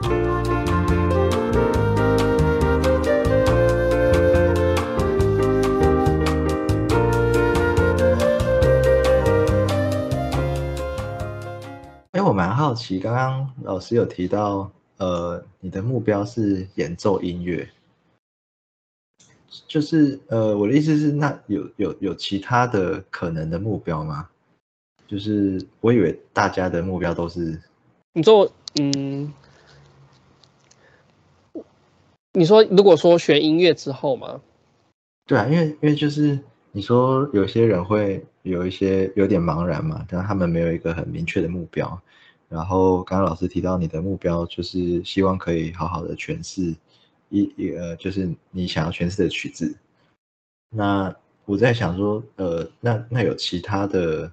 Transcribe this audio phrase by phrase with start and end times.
[0.00, 0.08] 哎，
[12.22, 17.68] 我蛮好奇，刚刚老师有提到，呃，你的目标是演奏音乐，
[19.66, 24.28] 就是呃，我的意思是，那有有有其他的可能的目标吗？
[25.08, 27.60] 就是我以为大家的目标都是，
[28.12, 29.32] 你做，嗯，
[32.32, 34.40] 你说如果说学音乐之后吗？
[35.26, 36.38] 对啊，因为因为就是
[36.72, 42.00] 你说有些人会有一些有点茫然嘛，但他们没有一个很明确的目标。
[42.48, 46.74] 然后刚刚老师提到你的目标就是希望可以好好的诠释
[47.28, 49.76] 一一呃，就是你想要诠释的曲子。
[50.70, 51.14] 那
[51.44, 54.32] 我在想说，呃，那那有其他的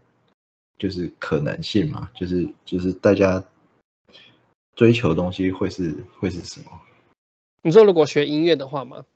[0.78, 2.10] 就是可能性吗？
[2.14, 3.44] 就是就是大家
[4.76, 6.68] 追求的东西会是会是什么？
[7.66, 9.08] 你说如果学音乐的话吗？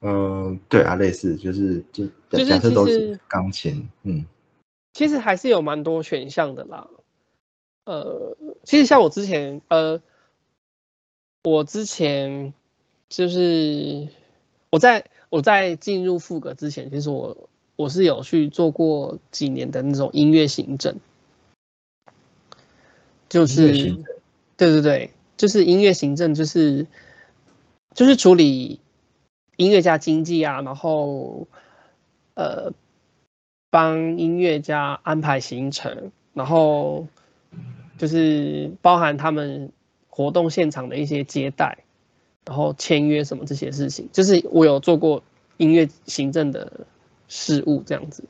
[0.00, 2.42] 嗯，对啊，类似就是就就
[2.86, 4.24] 是钢琴，嗯，
[4.94, 6.88] 其实还是有蛮多选项的啦。
[7.84, 10.00] 呃，其实像我之前，呃，
[11.42, 12.54] 我之前
[13.10, 14.08] 就是
[14.70, 20.96] 我在我在进入副歌之前，其实我我是有去做过几年的那种音乐行政，
[23.28, 23.62] 就是
[24.56, 26.86] 对对对，就是音乐行政，就是
[27.94, 28.80] 就是处理
[29.56, 31.46] 音乐家经济啊，然后
[32.34, 32.72] 呃
[33.70, 37.06] 帮音乐家安排行程，然后
[37.96, 39.72] 就是包含他们
[40.08, 41.78] 活动现场的一些接待，
[42.44, 45.22] 然后签约什么这些事情，就是我有做过
[45.56, 46.86] 音乐行政的
[47.28, 48.24] 事务这样子。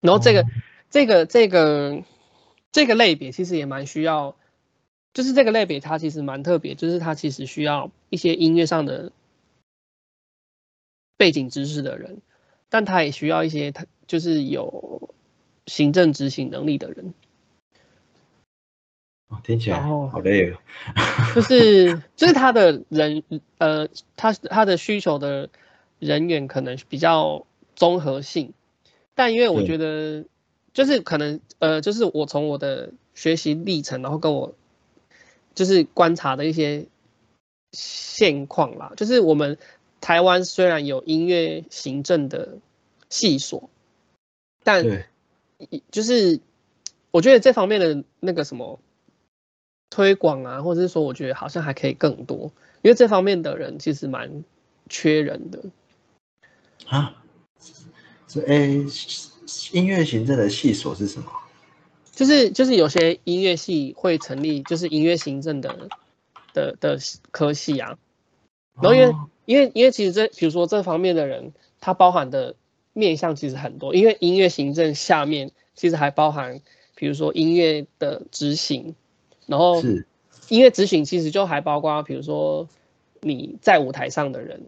[0.00, 0.46] 然后这个、哦
[0.90, 2.02] 这个这个
[2.72, 4.34] 这个类别其实也蛮需要，
[5.12, 9.12] 就是这个类别它其实蛮特别，就是它其实需要一些音乐上的
[11.16, 12.22] 背景知识的人，
[12.68, 15.14] 但他也需要一些他就是有
[15.66, 17.12] 行政执行能力的人。
[19.28, 20.58] 哦听起来好累哦。
[21.36, 23.22] 就是就是他的人
[23.58, 25.50] 呃，他他的需求的
[25.98, 27.46] 人员可能比较
[27.76, 28.52] 综合性，
[29.14, 30.24] 但因为我觉得
[30.72, 34.54] 就是可能呃，就是我从我的学习历程，然后跟我
[35.60, 36.86] 就是观察的一些
[37.72, 39.58] 现况啦，就是我们
[40.00, 42.56] 台湾虽然有音乐行政的
[43.10, 43.68] 系所，
[44.64, 45.04] 但，
[45.90, 46.40] 就是
[47.10, 48.80] 我觉得这方面的那个什么
[49.90, 52.50] 推广啊，或者是说，我觉得好像还可以更多，
[52.80, 54.42] 因为这方面的人其实蛮
[54.88, 55.62] 缺人的。
[56.86, 57.22] 啊，
[58.26, 58.86] 是诶，
[59.72, 61.30] 音乐行政的系所是什么？
[62.20, 65.88] 就是就是有些音乐系会成立，就是音乐行政的
[66.52, 66.98] 的的
[67.30, 67.96] 科系啊。
[68.74, 69.26] 然后因为、哦。
[69.46, 72.54] 因为因为其实这比如说这方面的人，他包含的
[72.92, 76.60] 面向其实很多，因为音乐行政下面其实还包含，
[76.94, 78.94] 比如说音乐的执行，
[79.46, 79.82] 然后
[80.48, 82.68] 音乐执行其实就还包括，比如说
[83.22, 84.66] 你在舞台上的人，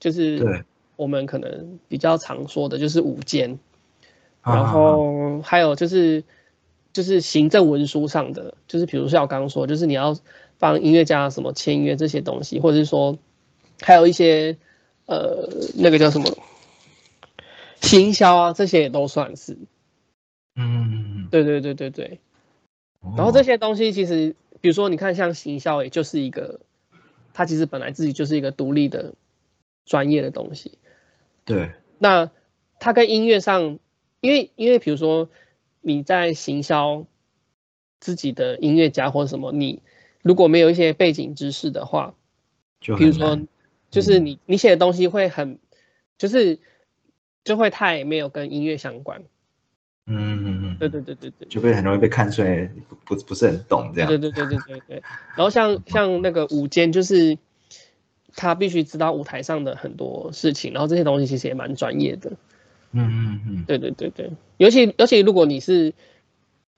[0.00, 0.64] 就是
[0.96, 3.60] 我们可能比较常说的就是舞监，
[4.42, 6.24] 然后还有就是
[6.96, 10.16] 就是行政文书上的，就是比如像我刚刚说，就是你要
[10.58, 13.18] 帮音乐家什么签约这些东西，或者是说
[13.82, 14.56] 还有一些
[15.04, 16.38] 呃那个叫什么
[17.82, 19.58] 行销啊，这些也都算是。
[20.54, 22.18] 嗯对对对对对。
[23.02, 26.60] 嗯，然后这哦些东西其实，比如说你看像行销，也就是一个，
[27.34, 29.12] 它其实本来自己就是一个独立的
[29.84, 30.78] 专业的东西。
[31.44, 32.30] 对那
[32.80, 33.78] 它跟音乐上，
[34.22, 35.28] 因为因为比如说
[35.86, 37.06] 你在行销
[38.00, 39.80] 自己的音乐家或者什么，你
[40.20, 42.16] 如果没有一些背景知识的话，
[42.80, 43.38] 就比如说
[43.88, 45.60] 就是嗯你你写的东西会很，
[46.18, 46.58] 就是
[47.44, 49.22] 就会太没有跟音乐相关。
[50.06, 51.46] 嗯嗯嗯，对对对对对。
[51.48, 54.08] 就会很容易被看出来不不不是很懂这样。
[54.08, 55.02] 对对对对对对。
[55.36, 57.38] 然后像像那个舞间，就是
[58.34, 62.32] 他必须知道舞台上的很多事情，然后这些东西其实也蛮专业的。
[63.04, 65.92] 嗯嗯嗯，对对对对，尤其尤其如果你是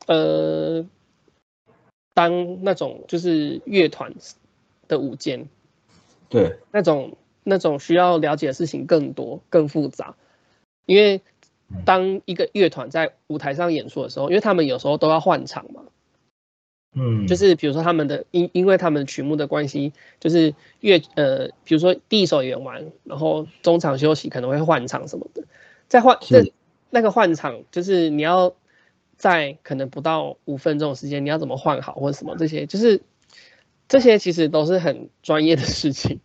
[0.07, 0.87] 呃
[2.15, 4.15] 当那种就是乐团
[4.89, 5.49] 的舞监，
[6.29, 6.57] 对。
[6.73, 10.17] 那种那种需要了解的事情更多更复杂，
[10.87, 11.21] 因为
[11.85, 15.83] 当一个乐团在舞台上演出的时候，因为他们有时候都要换场嘛。
[16.95, 25.45] 嗯，就是比如说他们的因因为他们曲目的关系，就是乐呃，比如说第一首演完，然后中场休息可能会换场什么的，
[25.89, 26.53] 再换是这
[26.91, 28.55] 那个换场，就是你要
[29.17, 33.03] 在可能不到五分钟的时间，你要怎么换好或者什么这些，就是
[33.89, 36.21] 这些其实都是很专业的事情。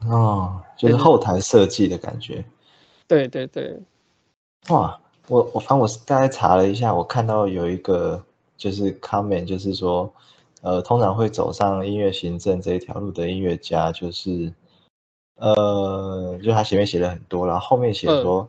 [0.00, 2.44] 哦，就是后台设计的感觉。
[3.08, 3.76] 对对对，
[4.68, 8.22] 哇，我我反正我是大概查了一下，我看到有一个
[8.56, 10.12] 就是 comment，就是说，
[10.62, 14.52] 呃，通常会走上音乐行政这一条路的音乐家，就是，
[15.36, 18.48] 呃，就他前面写了很多，然后后面写嗯说，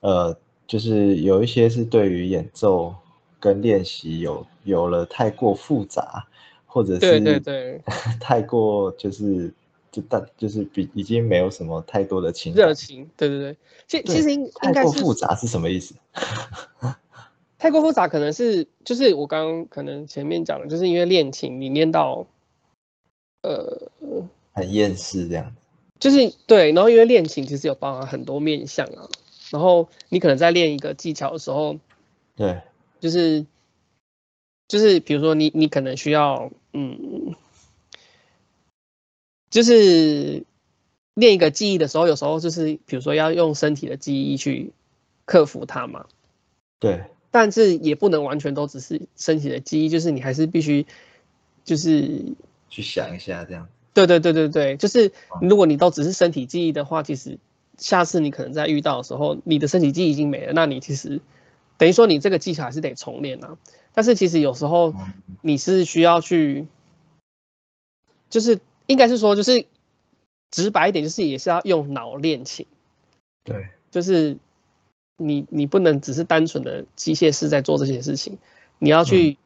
[0.00, 2.94] 呃，就是有一些是对于演奏
[3.40, 6.26] 跟练习有有了太过复杂，
[6.66, 7.80] 或者是对对对
[8.20, 9.52] 太过就是
[9.90, 13.56] 就大就是比已经没有什么太多的情感热情，对对对。
[13.86, 15.94] 其对其实应太应该是过复杂是什么意思？
[17.58, 22.26] 太过复杂，可能是就是我刚刚可能前面讲的，就是因为练琴你练到，
[23.42, 23.90] 呃，
[24.52, 25.54] 很厌世这样。
[25.98, 29.08] 就是对，然后因为练琴其实有包含很多面向啊，
[29.50, 31.78] 然后你可能在练一个技巧的时候，
[32.36, 32.62] 对，
[33.00, 33.46] 就是
[34.68, 37.34] 就是比如说你你可能需要嗯，
[39.50, 40.44] 就是
[41.14, 44.72] 练一个记忆的时候，有时候就是比如说要用身体的记忆去
[45.24, 46.06] 克服它嘛，
[46.78, 50.86] 对，但是也不能完全都只是身体的记忆，就是你还是必须
[51.64, 52.34] 就是
[52.68, 53.68] 去想一下这样。
[53.94, 55.10] 对对对对对，就是
[55.40, 57.38] 如果你都只是身体记忆的话，其实
[57.78, 61.20] 下次你可能在遇到的时候，你的身体记忆已经没了，那你其实
[61.76, 63.58] 等于说你这个技巧还是得重练啊。
[63.92, 65.12] 但是其实有时候嗯
[65.42, 66.66] 你是需要去，
[68.28, 69.66] 就是应该是说，就是
[70.50, 72.66] 直白一点，就是也是要用脑练琴，
[73.44, 74.36] 对，就是
[75.16, 78.38] 你你不能只是单纯的机械式在做这些事情，
[78.78, 79.38] 你要去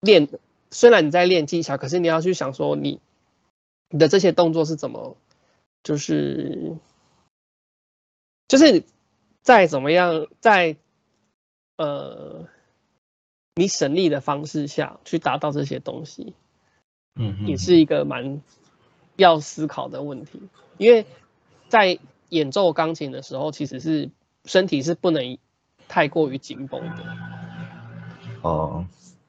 [0.00, 0.28] 练。
[0.72, 3.00] 虽然你在练技巧，可是你要去想说你
[3.88, 5.16] 你的这些动作是怎么，
[5.82, 6.76] 就是
[8.50, 8.82] 就是
[9.42, 10.74] 在怎么样在
[11.76, 12.48] 呃
[13.54, 16.34] 你省力的方式下去达到这些东西，
[17.14, 18.42] 嗯嗯，也是一个蛮
[19.14, 20.42] 要思考的问题，
[20.78, 21.06] 因为
[21.68, 24.10] 在演奏钢琴的时候，其实是
[24.44, 25.38] 身体是不能
[25.86, 27.16] 太过于紧绷的，
[28.42, 28.84] 哦，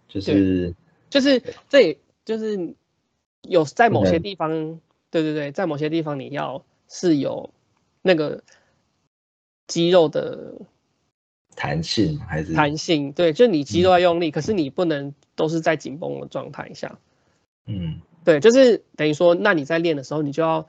[0.07, 0.73] 就是
[1.11, 2.73] 就是这也就是
[3.43, 4.81] 有在某些地方，
[5.11, 7.51] 对对对，在某些地方你要是有
[8.01, 8.43] 那个
[9.67, 10.53] 肌肉的
[11.55, 12.53] 弹性还是？
[12.53, 16.99] 弹性，对，就你肌肉要用力，可是你不能都是在紧绷的状态下，
[17.65, 18.01] 嗯。
[18.23, 20.67] 对，就是等于说，那你在练的时候，你就要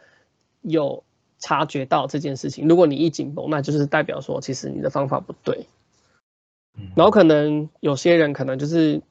[0.62, 1.04] 有
[1.38, 2.66] 察觉到这件事情。
[2.66, 5.66] 如果你一紧绷，那就是代表说，其实你的方法不对。
[6.78, 6.88] 嗯。
[6.96, 9.02] 然后可能有些人可能就是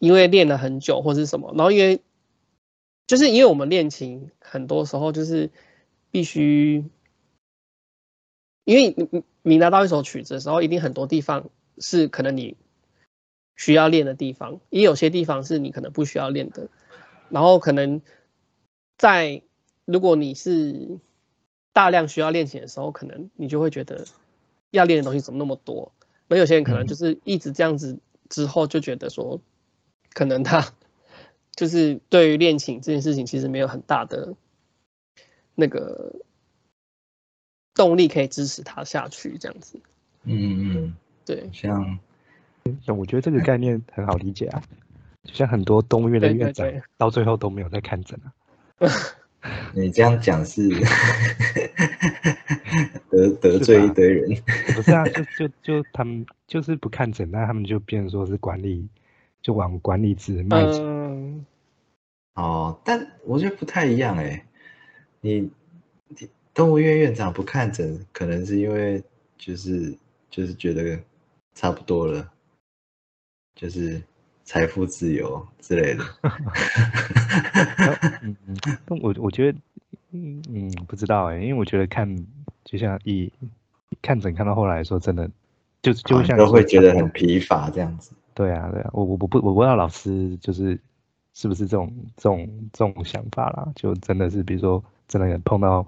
[0.00, 2.00] 因为练了很久或是什么，然后因为
[3.06, 5.48] 就是因为我们练琴很多时候就是
[6.10, 6.84] 必须，
[8.66, 11.48] 因为你你你拿到一首曲子的时候，一定很多地方
[11.78, 12.56] 是可能你
[13.54, 16.68] 需要练的地方，也有些地方是你可能不需要练的。
[17.30, 18.02] 然后可能
[18.98, 19.40] 在
[19.84, 20.98] 如果你是
[21.72, 24.04] 大量需要练琴的时候，可能你就会觉得
[24.72, 25.92] 要练的东西怎么那么多。
[26.26, 29.40] 那有些人可能嗯就是一直这样子之后就觉得说，
[30.12, 30.74] 可能他
[31.54, 34.34] 就是对于练琴这件事情其实没有很大的
[35.54, 36.12] 那个
[37.76, 39.78] 动力可以支持他下去这样子。
[40.24, 41.98] 嗯嗯，对像
[42.82, 44.60] 像我觉得这个概念很好理解啊，
[45.22, 48.32] 就像很多东院的院长到最后都没有在看诊啊。
[49.72, 50.68] 你这样讲是
[53.10, 54.42] 得得罪一堆人，
[54.74, 58.88] 不是啊，就就就他们就是不看诊，那他们就变成说是管理，
[59.42, 60.84] 就往管理制迈进。
[60.84, 61.46] 嗯，
[62.34, 64.44] 哦，但我觉得不太一样哎。
[65.20, 65.48] 你
[66.08, 69.04] 你动物院院长不看诊，可能是因为
[69.36, 69.94] 就是
[70.30, 70.98] 就是觉得
[71.54, 72.26] 差不多了，
[73.54, 74.02] 就是
[74.42, 76.02] 财富自由之类的。
[78.22, 79.58] 嗯嗯，但我我觉得，
[80.12, 82.08] 嗯嗯，不知道哎、因为我觉得看，
[82.64, 83.30] 就像以
[84.00, 85.30] 看诊看到后来说，真的
[85.82, 88.12] 就就哦会像都会觉得很疲乏这样子。
[88.32, 90.80] 对啊，对啊，我我我不我不知道老师就是
[91.34, 95.86] 是不是这种这种这种想法啦，就真的是比如说真的碰到，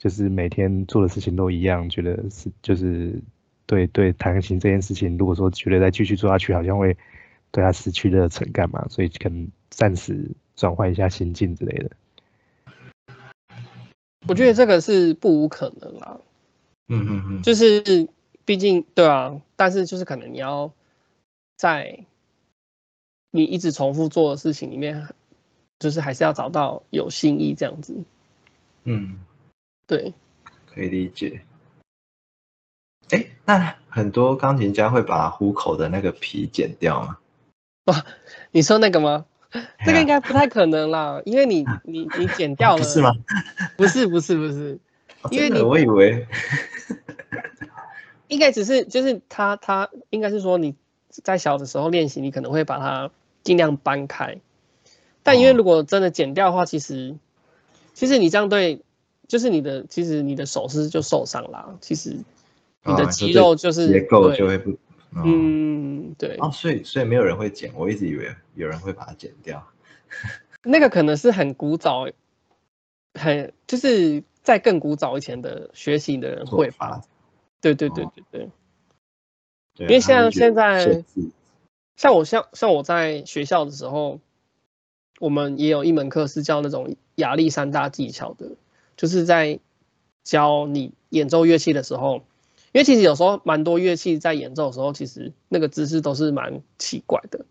[0.00, 3.20] 就是每天做的事情都一样，觉得是就是
[3.66, 6.96] 对对弹琴这件事情，如果说觉得再继续做下去，好像会
[7.50, 11.90] 对他失去热忱干嘛，所以可能暂时转换一下心境之类的。
[14.26, 16.18] 我觉得这个是不无可能啦。
[16.88, 18.08] 嗯嗯嗯，就是
[18.46, 20.72] 毕竟对啊，但是就是可能你要
[21.58, 22.06] 在
[23.30, 25.08] 你一直重复做的事情里面，
[25.78, 28.02] 就是还是要找到有新意这样子。
[28.84, 29.20] 嗯，
[29.90, 30.14] 对，
[30.72, 31.40] 可以理解。
[33.08, 38.04] 哎，那很多钢琴家会把虎口的那个皮剪掉吗？
[38.52, 39.26] 你说那个吗？
[39.84, 43.10] 这个应该不太可能啦，因为你你你剪掉了，不是吗？
[43.76, 44.78] 不是不是不是，
[45.22, 46.24] 哦因为你我以为
[48.28, 50.76] 应该只是就是他他应该是说你
[51.08, 53.10] 在小的时候练习，你可能会把它
[53.42, 54.38] 尽量搬开，
[55.24, 57.16] 但因为哦如果真的剪掉的话，其实
[57.92, 58.82] 其实你这样对，
[59.30, 62.10] 就是你的其实你的手是就受伤啦，其实
[62.82, 64.70] 你的啊肌肉就是结构就会不，
[65.14, 69.64] 嗯，嗯对，哦，所以所以没有人会剪，我一直以为有人会把它剪掉。
[70.64, 72.08] 那个可能是很古早，
[73.14, 76.90] 很就是在更古早以前的学习的人会吧。
[76.90, 77.02] 吧，
[77.60, 78.48] 对对对
[79.78, 81.04] 因为像现在
[81.94, 84.18] 像我像像我在学校的时候，
[85.20, 88.56] 我们也有一门课是叫那种亚历山大技巧的，
[89.00, 89.58] 就是在
[90.22, 92.16] 教你演奏乐器的时候，
[92.72, 97.46] 因为其实有时候蛮多乐器在演奏的时候，其实那个姿势都是蛮奇怪的。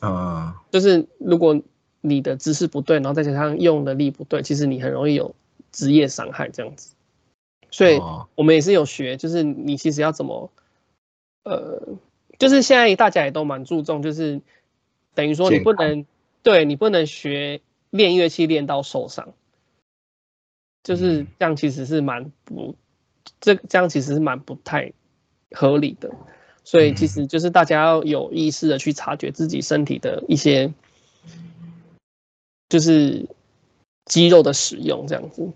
[0.00, 1.58] 啊，就是如果
[2.02, 5.34] 你的姿势不对，然后再加上用的力不对，其实你很容易有
[5.72, 6.94] 职业伤害这样子。
[7.70, 10.50] 所以哦我们也是有学，就是你其实要怎么，
[11.44, 11.80] 呃，
[12.38, 14.42] 就是现在大家也都蛮注重，就是
[15.14, 16.04] 等于说你不能，
[16.42, 19.32] 对你不能学练乐器练到受伤，
[20.84, 22.76] 就是嗯这样，其实是蛮不，
[23.40, 24.92] 这这样其实是蛮不太
[25.50, 26.08] 合理的。
[26.62, 30.72] 所以其嗯实就是大家要有意识的去察觉自己身体的一些，
[32.68, 33.28] 就是
[34.06, 35.52] 肌肉的使用这样子。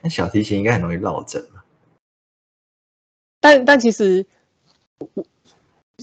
[0.00, 1.64] 那小提琴应该很容易落枕吧？
[3.40, 4.26] 但但其实，
[4.98, 5.26] 我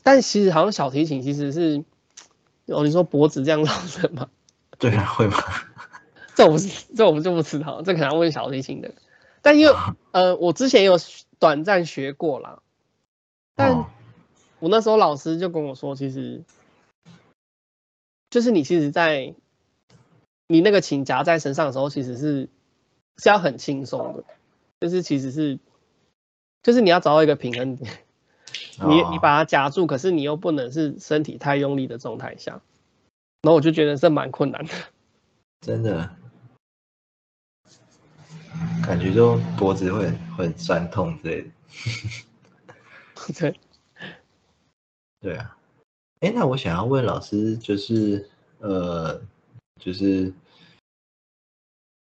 [0.03, 1.83] 但其实好像小提琴其实是，
[2.67, 4.29] 哦，你说脖子这样落枕吗？
[4.77, 5.37] 对啊，会吗？
[6.35, 8.93] 这我不是，这我们就不知道，这可能要问小提琴的。
[9.41, 9.73] 但因为
[10.11, 10.97] 呃，我之前有
[11.39, 12.61] 短暂学过啦，
[13.55, 13.87] 但哦
[14.59, 16.43] 我那时候老师就跟我说，其实
[18.29, 19.33] 就是你其实在
[20.47, 22.49] 你那个琴夹在身上的时候，其实是
[23.17, 24.23] 是要很轻松的，
[24.79, 25.59] 就是其实是
[26.63, 27.91] 就是你要找到一个平衡点。
[28.77, 32.61] 你你哦把它夹住，可是你又不能是身体太用力的状态下，
[33.41, 34.73] 然后我就觉得这蛮困难的。
[35.61, 36.09] 真的
[38.85, 41.49] 感觉就脖子会很会很酸痛之类的。
[43.39, 43.59] 对，
[45.21, 45.57] 对啊，
[46.19, 49.19] 哎，那我想要问老师，就是呃，
[49.81, 50.31] 就是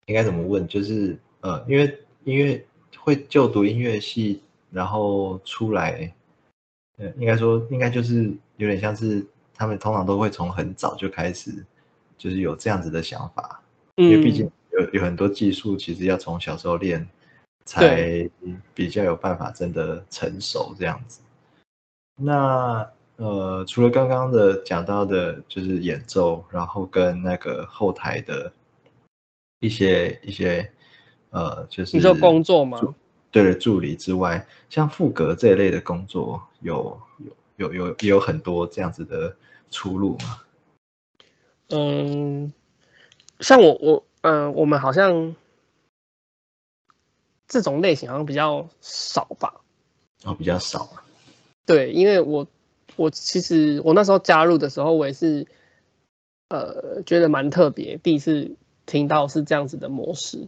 [0.06, 0.68] 应该怎么问？
[0.68, 2.64] 就是呃，因为音乐
[2.98, 6.14] 会就读音乐系，然后出来，
[6.98, 11.66] 呃，应该说应该就是有点像是他们通常都会从很早就开始，
[12.18, 13.62] 就是有这样子的想法，
[13.96, 17.08] 因为毕竟嗯，有有很多技术，其实要从小时候练，
[17.66, 18.30] 才
[18.74, 21.22] 比较有办法真的成熟这样子。
[22.20, 28.52] 那呃，除了刚刚的讲到的，就是演奏，然后跟那个后台的
[29.60, 30.72] 一些一些
[31.32, 32.80] 呃，就是你说工作吗？
[32.80, 32.94] 助
[33.32, 37.00] 对了助理之外，像副歌这一类的工作，有
[37.58, 39.36] 有有有也有很多这样子的
[39.70, 40.40] 出路嘛？
[41.70, 42.54] 嗯，
[43.40, 45.36] 像我我嗯、呃我们好像
[47.48, 49.62] 这种类型好像比较少吧。
[50.24, 51.04] 哦，比较少啊。
[51.66, 52.48] 对，因为我
[52.98, 55.48] 我其实我那时候加入的时候，我也是
[56.50, 58.56] 呃觉得蛮特别，第一次
[58.86, 60.48] 听到是这样子的模式。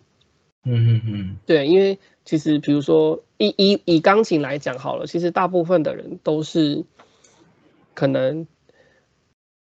[0.63, 6.83] 嗯嗯嗯，对，因为其实比如说以以以钢琴来讲好了，其实大部分的人都是
[7.93, 8.45] 可能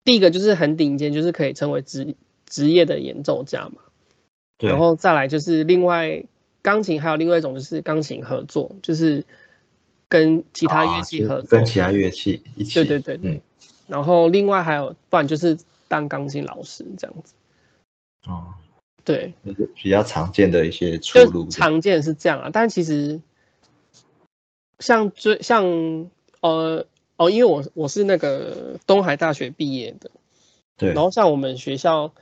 [0.05, 2.15] 第一个就是很顶尖，就是可以称为职
[2.47, 3.83] 职业的演奏家嘛。
[4.59, 6.25] 对，然后再来就是另外
[6.63, 9.25] 钢琴还有另外一种就是钢琴合作，就是
[10.09, 11.49] 跟其他乐器啊合作。
[11.51, 12.75] 跟其他乐器一起。
[12.75, 13.31] 对对对对。
[13.33, 13.41] 嗯
[13.89, 17.35] 然后另外还有，不然就是当钢琴老师这样子。
[18.27, 18.55] 哦，
[19.05, 19.33] 对，
[19.77, 21.51] 比较常见的一些出路就。
[21.51, 23.21] 常见是这样啊，但其实
[24.81, 26.11] 像最像
[26.41, 26.85] 呃
[27.17, 30.11] 哦，因为我我是那个东海大学毕业的，
[30.77, 32.13] 对，然后像我们学校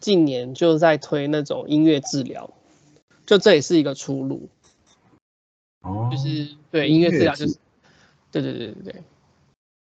[0.00, 2.50] 近年就在推那种音乐治疗，
[3.26, 4.48] 就这也是一个出路，
[5.80, 7.58] 哦，就是对音音乐治疗就是，
[8.30, 9.02] 对对对对对，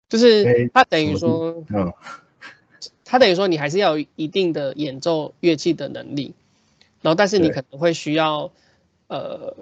[0.08, 1.92] 就是哎它等于说，嗯，
[3.04, 6.34] 它等于说你还是要有一定的演奏乐器的能力，
[7.00, 8.50] 然后但是你可能会需要
[9.08, 9.56] 呃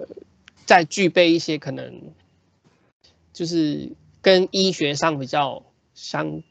[0.65, 2.01] 再具备一些可能
[3.31, 6.43] 就是跟医学上比较相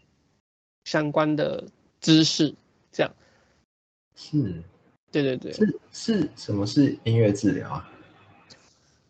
[0.84, 1.64] 相关的
[2.00, 2.54] 知识，
[2.90, 3.14] 这样，
[4.30, 4.62] 是
[5.10, 7.88] 对对对，是是什么是音乐治疗啊？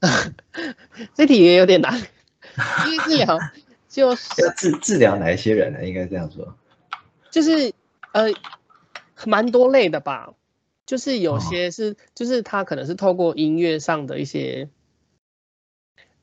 [1.14, 1.95] 这题也有点难，
[2.87, 3.38] 音乐治疗
[3.88, 5.85] 就是要治治疗哪一些人呢？
[5.87, 6.57] 应该这样说。
[7.31, 7.73] 就是
[8.12, 8.31] 呃，
[9.26, 10.35] 蛮多类的吧，
[10.87, 14.69] 就是有哦些是，就是他可能是透过音乐上的一些，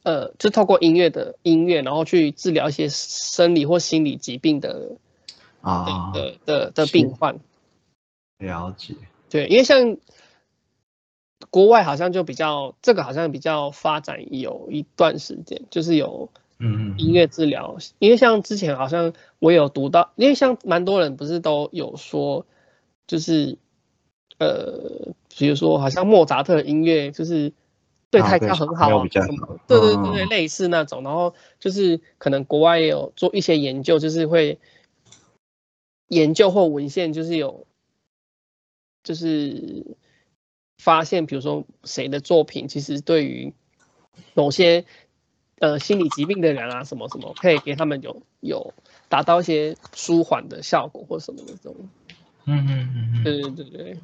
[0.04, 4.98] 呃，就透过音乐的音乐，然后去治疗一些生理或心理疾病的
[5.62, 7.40] 啊，的的的是病患。
[8.40, 8.96] 了解，
[9.30, 9.98] 对，因为像
[11.50, 16.30] 国外好像就比较这个好像比较发展有一段时间，就是有
[16.60, 22.46] 嗯嗯，音乐治疗，因为像之前好像我有读到，因为像蛮多人不是都有说，
[23.08, 23.58] 就是
[24.38, 27.52] 呃，比如说好像莫扎特的音乐就是
[28.10, 29.22] 对胎啊对小教很好对
[29.68, 30.30] 对对对，嗯。
[30.30, 34.60] 类似那种，然后就是可能国外也有做一些研究，就是会
[36.08, 37.66] 研究或文献，就是有
[39.04, 39.98] 就是
[40.78, 43.54] 发现，比如说谁的作品其实对于
[44.34, 44.86] 某些
[45.60, 48.74] 呃心理疾病的人啊，什么什么，可以给他们有有
[49.08, 51.76] 达到一些舒缓的效果或什么的这种。
[52.46, 53.98] 嗯嗯嗯嗯，对对对对，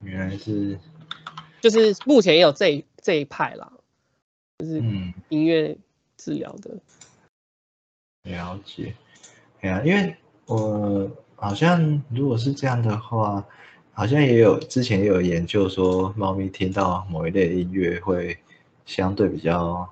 [0.00, 0.78] 原来是，
[1.60, 3.72] 就是目前也有这一这一派啦，
[4.58, 5.76] 就是嗯，音乐
[6.16, 6.78] 治疗的。
[8.22, 8.94] 了解。
[9.60, 10.16] 哎呀，因为
[10.46, 13.46] 我好像如果是这样的话，
[13.96, 18.36] 好像也有之前也有研究说，猫咪听到某一类音乐会
[18.84, 19.88] 相对比较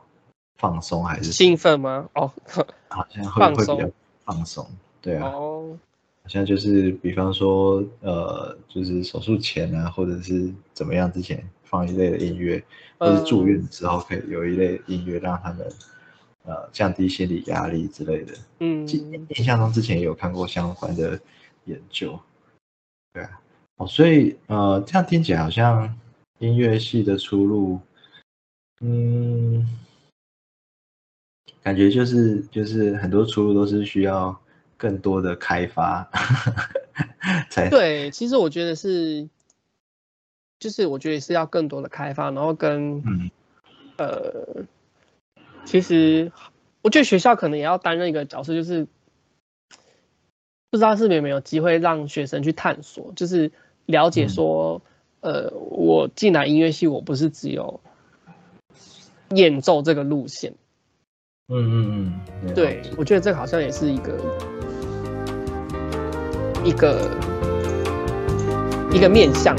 [0.58, 2.06] 放松，还是兴奋吗？
[2.12, 2.30] 哦
[2.90, 3.90] 好像会会比较
[4.22, 4.68] 放松。
[5.00, 5.74] 对啊，哦，
[6.22, 12.62] 好像就是比方说，呃，就是手术前啊，或者是怎么样之前放一类的音乐，
[12.98, 15.66] 或是住院的时候可以有一类音乐让他们
[16.44, 18.34] 呃降低心理压力之类的。
[18.58, 18.86] 嗯，
[19.30, 21.18] 印象中之前也有看过相关的
[21.64, 22.20] 研究，
[23.14, 23.40] 对啊，
[23.76, 25.98] 哦，所以呃，这样听起来好像
[26.38, 27.80] 音乐系的出路，
[28.80, 29.66] 嗯，
[31.62, 34.38] 感觉就是就是很多出路都是需要
[34.76, 36.08] 更多的开发，
[37.50, 39.28] 才对，其实我觉得是，
[40.58, 43.30] 就是我觉得是要更多的开发，然后跟嗯。
[43.96, 44.64] 呃，
[45.64, 46.32] 其实
[46.82, 48.88] 我觉得学校可能也要担任一个角色，就是
[50.68, 53.52] 不知道是不是有没有机会让学生去探索，就是
[53.86, 54.28] 了解嗯。
[54.28, 54.82] 说，
[55.20, 57.80] 呃，我进来音乐系，我不是只有
[59.30, 60.52] 演奏这个路线，
[61.48, 64.18] 嗯嗯嗯，对我觉得这个好像也是一个
[66.64, 67.10] 一个
[68.92, 69.56] 一个面向。